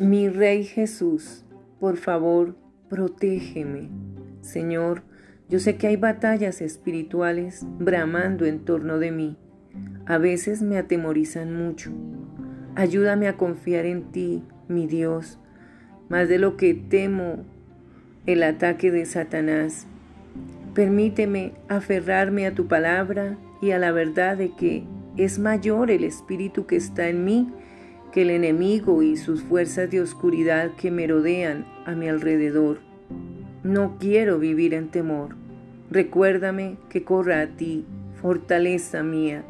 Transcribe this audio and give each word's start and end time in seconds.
Mi 0.00 0.30
Rey 0.30 0.64
Jesús, 0.64 1.44
por 1.78 1.98
favor, 1.98 2.56
protégeme. 2.88 3.90
Señor, 4.40 5.02
yo 5.50 5.58
sé 5.58 5.76
que 5.76 5.88
hay 5.88 5.96
batallas 5.96 6.62
espirituales 6.62 7.66
bramando 7.78 8.46
en 8.46 8.60
torno 8.60 8.98
de 8.98 9.12
mí. 9.12 9.36
A 10.06 10.16
veces 10.16 10.62
me 10.62 10.78
atemorizan 10.78 11.54
mucho. 11.54 11.90
Ayúdame 12.76 13.28
a 13.28 13.36
confiar 13.36 13.84
en 13.84 14.10
ti, 14.10 14.42
mi 14.68 14.86
Dios, 14.86 15.38
más 16.08 16.30
de 16.30 16.38
lo 16.38 16.56
que 16.56 16.72
temo 16.72 17.44
el 18.24 18.42
ataque 18.42 18.90
de 18.90 19.04
Satanás. 19.04 19.86
Permíteme 20.72 21.52
aferrarme 21.68 22.46
a 22.46 22.54
tu 22.54 22.68
palabra 22.68 23.36
y 23.60 23.72
a 23.72 23.78
la 23.78 23.92
verdad 23.92 24.38
de 24.38 24.52
que 24.56 24.84
es 25.18 25.38
mayor 25.38 25.90
el 25.90 26.04
espíritu 26.04 26.64
que 26.64 26.76
está 26.76 27.10
en 27.10 27.26
mí 27.26 27.52
que 28.12 28.22
el 28.22 28.30
enemigo 28.30 29.02
y 29.02 29.16
sus 29.16 29.42
fuerzas 29.42 29.90
de 29.90 30.00
oscuridad 30.00 30.72
que 30.72 30.90
me 30.90 31.06
rodean 31.06 31.64
a 31.86 31.92
mi 31.92 32.08
alrededor. 32.08 32.80
No 33.62 33.96
quiero 33.98 34.38
vivir 34.38 34.74
en 34.74 34.88
temor. 34.88 35.36
Recuérdame 35.90 36.76
que 36.88 37.04
corra 37.04 37.40
a 37.40 37.46
ti, 37.46 37.84
fortaleza 38.20 39.02
mía, 39.02 39.44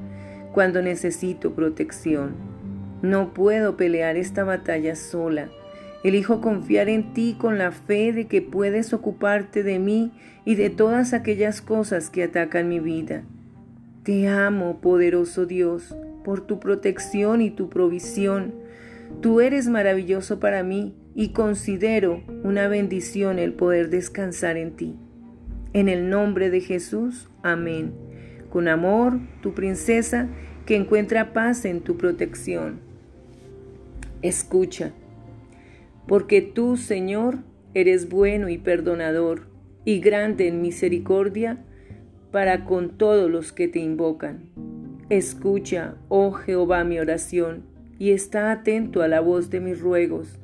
cuando 0.52 0.82
necesito 0.82 1.54
protección. 1.54 2.34
No 3.02 3.32
puedo 3.32 3.76
pelear 3.76 4.16
esta 4.16 4.44
batalla 4.44 4.96
sola. 4.96 5.48
Elijo 6.02 6.40
confiar 6.40 6.88
en 6.88 7.12
ti 7.12 7.36
con 7.38 7.58
la 7.58 7.72
fe 7.72 8.12
de 8.12 8.26
que 8.26 8.42
puedes 8.42 8.92
ocuparte 8.92 9.62
de 9.62 9.78
mí 9.78 10.12
y 10.44 10.54
de 10.54 10.70
todas 10.70 11.12
aquellas 11.12 11.60
cosas 11.60 12.10
que 12.10 12.24
atacan 12.24 12.68
mi 12.68 12.80
vida. 12.80 13.22
Te 14.02 14.28
amo, 14.28 14.80
poderoso 14.80 15.44
Dios, 15.44 15.94
por 16.24 16.46
tu 16.46 16.60
protección 16.60 17.40
y 17.40 17.50
tu 17.50 17.68
provisión. 17.68 18.54
Tú 19.20 19.40
eres 19.40 19.68
maravilloso 19.68 20.40
para 20.40 20.62
mí 20.62 20.94
y 21.14 21.30
considero 21.30 22.22
una 22.44 22.68
bendición 22.68 23.38
el 23.38 23.52
poder 23.52 23.90
descansar 23.90 24.56
en 24.56 24.76
ti. 24.76 24.96
En 25.72 25.88
el 25.88 26.10
nombre 26.10 26.50
de 26.50 26.60
Jesús, 26.60 27.28
amén. 27.42 27.92
Con 28.50 28.68
amor, 28.68 29.20
tu 29.42 29.54
princesa, 29.54 30.28
que 30.66 30.76
encuentra 30.76 31.32
paz 31.32 31.64
en 31.64 31.80
tu 31.80 31.96
protección. 31.96 32.80
Escucha, 34.22 34.92
porque 36.06 36.42
tú, 36.42 36.76
Señor, 36.76 37.38
eres 37.74 38.08
bueno 38.08 38.48
y 38.48 38.58
perdonador, 38.58 39.48
y 39.84 40.00
grande 40.00 40.48
en 40.48 40.60
misericordia 40.60 41.64
para 42.30 42.64
con 42.64 42.96
todos 42.98 43.30
los 43.30 43.52
que 43.52 43.68
te 43.68 43.78
invocan. 43.78 44.69
Escucha, 45.10 45.96
oh 46.08 46.30
Jehová, 46.30 46.84
mi 46.84 47.00
oración, 47.00 47.64
y 47.98 48.12
está 48.12 48.52
atento 48.52 49.02
a 49.02 49.08
la 49.08 49.18
voz 49.18 49.50
de 49.50 49.58
mis 49.58 49.80
ruegos. 49.80 50.38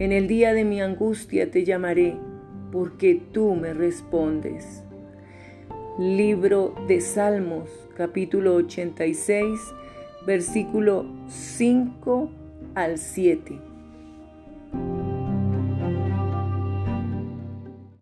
En 0.00 0.10
el 0.10 0.26
día 0.26 0.52
de 0.52 0.64
mi 0.64 0.82
angustia 0.82 1.52
te 1.52 1.64
llamaré, 1.64 2.16
porque 2.72 3.22
tú 3.30 3.54
me 3.54 3.72
respondes. 3.72 4.82
Libro 6.00 6.74
de 6.88 7.00
Salmos, 7.00 7.70
capítulo 7.96 8.56
86, 8.56 9.60
versículo 10.26 11.06
5 11.28 12.28
al 12.74 12.98
7. 12.98 13.71